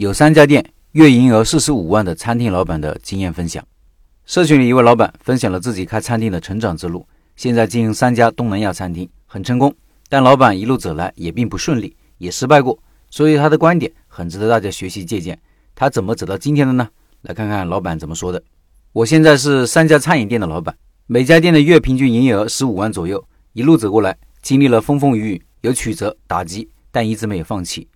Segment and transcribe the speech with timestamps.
[0.00, 3.62] 有三家店，月营业额四十五万的餐厅老板的经验分享。
[4.24, 9.70] 社群里一位老板分享了自己开餐厅的成长之路，现在经营三家东南亚餐厅，很成功。
[10.08, 15.38] 但老板一路走来也并不顺利，也失败过，所以他的观点很值得大家学习借鉴。
[15.74, 16.88] 他怎么走到今天的呢？
[17.20, 18.42] 来看看老板怎么说的。
[18.94, 20.74] 我现在是三家餐饮店的老板，
[21.08, 23.22] 每家店的月平均营业额十五万左右，
[23.52, 27.86] 一路走过来，经历了风风雨雨，有曲折打击，但一直没有放弃。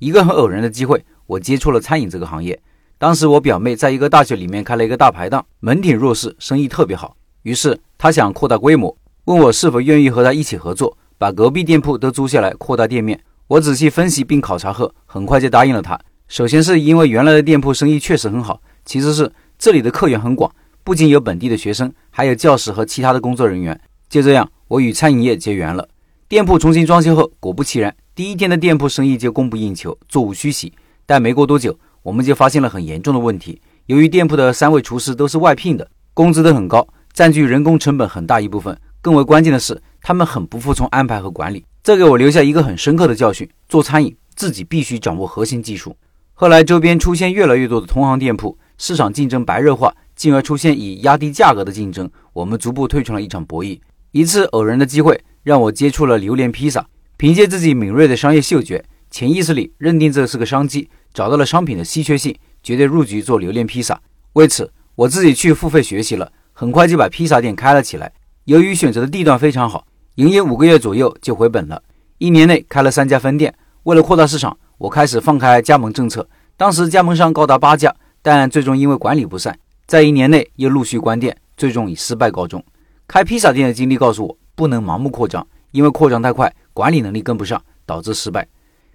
[0.00, 1.00] 一个很偶然的机会，
[1.32, 2.58] 我接触了餐饮这个行业。
[2.98, 7.16] 当时我表妹在一个大学里面开了一个大排档，门庭若市，生意特别好。
[7.42, 13.18] 于是她想扩大规模，问我是否愿意和她一起合作，把隔壁店铺都租下来，扩大店面。
[13.48, 15.98] 我仔细分析并考察后，很快就答应了她。
[16.28, 20.54] 首先是因为原来的店铺生意确实很好，其次是这里的客源很广，
[20.84, 23.78] 不仅有本地的学生，还有教师和其他的工作人员。
[24.08, 25.88] 就这样，我与餐饮业结缘了。
[26.28, 27.94] 店铺重新装修后，果不其然。
[28.14, 30.72] 第一天的店铺生意就供不应求，座无虚席。
[31.06, 33.60] 但没过多久，我们就发现了很严重的问题。
[33.86, 38.78] 由于店铺的三位厨师都是外聘的，工资都很高，占据人工成本很大一部分。
[39.00, 41.64] 更为关键的是，他们很不服从安排和管理。
[41.82, 45.96] 这给我留下一个很深刻的教训：做餐饮自己必须掌握核心技术。
[46.34, 52.08] 后来周边出现越来越多的同行店铺，市场竞争白热化，进而出现以压低价格的竞争。
[52.32, 53.80] 我们逐步退出了一场博弈。
[54.12, 56.86] 一次偶然的机会让我接触了榴莲披萨。
[57.16, 64.00] 凭借自己敏锐的商业嗅觉，潜意识里认定这是个商机，找到了商品的稀缺性，决定入局做榴莲披萨。
[64.34, 68.12] 为此，我自己去付费学习了，很快就把披萨店开了起来。
[68.44, 71.82] 由于选择的地段非常好，营业五个月左右就回本了。
[72.18, 73.54] 一年内开了三家分店。
[73.84, 76.28] 为了扩大市场，我开始放开加盟政策。
[76.56, 82.64] 当时加盟商高达八家，但最终因为管理不善，在一年内又陆续关店，最终以失败告终。
[83.08, 86.54] 开披萨店的经历告诉我，不能盲目扩张，因为扩张太快。
[86.72, 88.46] 管理能力跟不上，导致失败。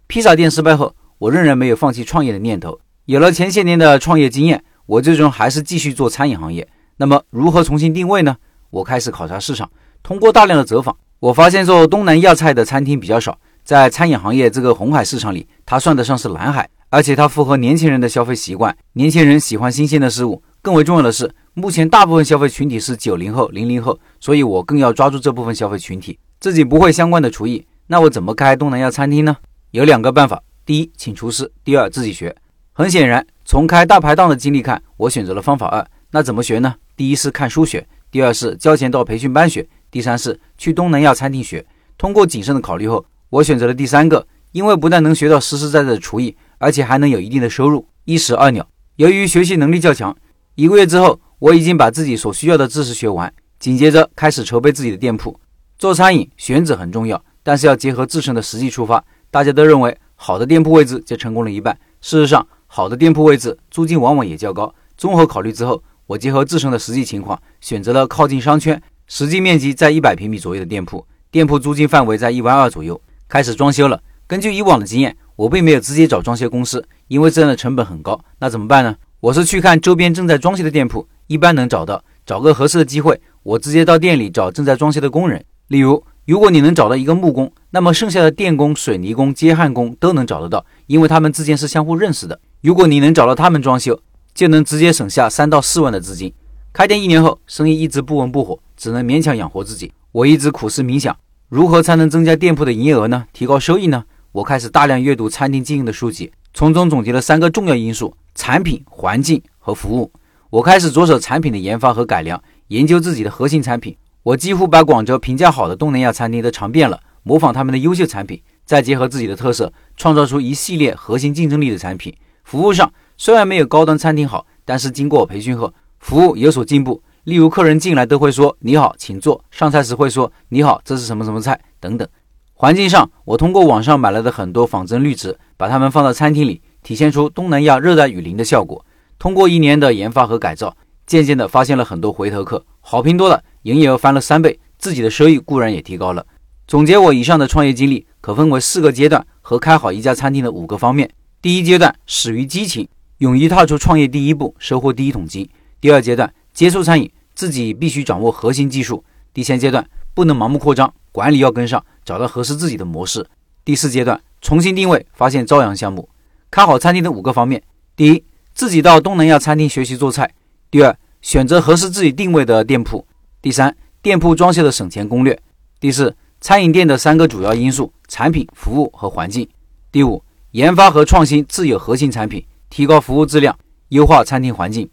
[0.07, 2.79] 披萨店失败后，我仍然没有放弃创业的念头。
[3.05, 6.67] 有了前些年的创业经验，我最终还是继续做餐饮行业。
[6.97, 8.35] 那么，如何重新定位呢？
[8.69, 9.69] 我开始考察市场，
[10.03, 13.39] 通过大量的走访，我发现做东南亚菜的餐厅比较少。
[13.63, 18.75] 在餐饮行业这个红海市场里，它算得上是蓝海，而且它符合年轻人的消费习惯。
[18.93, 20.41] 年轻人喜欢新鲜的事物。
[20.61, 26.19] 更为重要的是，目前大部分消费群体是九零后、零零后，所以我更要抓住这部分消费群体。
[26.39, 29.37] 自己不会相关的厨艺，那我怎么开东南亚餐厅呢？
[29.71, 32.35] 有两个办法：第一，请厨师；第二，自己学。
[32.73, 35.87] 很显然，从开大排档的经历看，我选择了方法二。
[36.11, 36.75] 那怎么学呢？
[36.97, 41.65] 第一是看书学，第二是交钱到培训班学，第三是去东南亚餐厅学。
[41.97, 48.67] 通过谨慎的考虑后，我选择了第三个，因为不但能学到实实在在的厨艺，而且还能有一定的收入，一石二鸟。
[48.97, 50.13] 由于学习能力较强，
[50.55, 55.39] 一个月之后，我已经把自己所需要的知识学完，紧接着开始筹备自己的店铺。
[55.79, 59.01] 做餐饮选址很重要，但是要结合自身的实际出发。
[59.29, 64.73] 大家都认为好的店铺位置就成功了一半，事实上，好的店铺位置租金往往也较高。
[64.97, 74.01] 综合考虑之后，我结合自身的实际情况，选择了靠近商圈、实际面积在一百平米左右的店铺，店铺租金范围在一万二左右，开始装修了。
[74.25, 78.19] 根据以往的经验，我并没有直接找装修公司，因为这样的成本很高。
[78.39, 78.95] 那怎么办呢？
[79.19, 82.03] 我是去看周边正在装修的店铺，一般能找到。
[82.25, 85.45] 找个合适的机会，我直接到店里找正在装修的工人。
[85.67, 92.37] 例如，如果你能找到一个木工，那么剩下的电工、水泥工、接焊工都能找得到，因为他们之间是相互认识的。
[92.59, 93.97] 如果你能找到他们装修，
[94.33, 96.33] 就能直接省下三到四万的资金。
[96.73, 99.93] 开店一年后，生意一直不温不火，只能勉强养活自己。
[100.11, 101.15] 我一直苦思冥想，
[101.47, 103.25] 如何才能增加店铺的营业额呢？
[103.31, 104.03] 提高收益呢？
[104.33, 110.11] 我开始大量阅读餐厅经营的书籍，从中总结了三个重要因素：产品、环境和服务。
[110.49, 113.95] 我开始着手产品的研发和改良，研究自己的核心产品。
[114.27, 122.13] 我几乎把广州评价好的东南亚餐厅都尝遍了，模仿他们的优秀产品，再结合自己的特色，创造出一系列核心竞争力的产品。
[122.43, 127.01] 服务上虽然没有高端餐厅好，但是经过我培训后，服务有所进步。
[127.23, 132.05] 例如，客人进来都会说“你好，请坐”，上菜时会说“你好，这是什么什么菜”等等。
[132.53, 138.85] 环境上，我通过网上买来的很多仿真绿植，把它们放到餐厅里，体现出东南亚热带雨林的效果。
[139.17, 140.75] 通过一年的研发和改造，
[141.07, 143.41] 渐渐的发现了很多回头客，好评多了。
[143.63, 146.25] 营业额翻了三倍，自己的收益固然也提高了。
[146.67, 151.09] 总结我以上的创业经历，可分为四个阶段和开好一家餐厅的五个方面。
[151.41, 152.87] 第一阶段始于激情，
[153.19, 155.49] 勇于踏出创业第一步，收获第一桶金。
[155.79, 159.03] 第二阶段接触餐饮，自己必须掌握核心技术。
[159.33, 163.25] 第三阶段不能盲目扩张，管理要跟上，找到合适自己的模式。
[163.63, 166.09] 第四阶段重新定位，发现朝阳项目。
[166.51, 167.63] 开好餐厅的五个方面：
[167.95, 168.23] 第一，
[168.53, 170.25] 自己到东南亚餐厅学习做菜；
[170.69, 173.07] 第二，选择合适自己定位的店铺。
[173.41, 175.33] 第三，店铺装修的省钱攻略；
[175.79, 179.47] 第四，餐饮店的三个主要因素：产品、服务和环境；
[179.93, 180.21] 第五，
[180.51, 183.57] 研发和创新自有核心产品；提高服务质量，
[183.89, 184.89] 优化餐厅环境。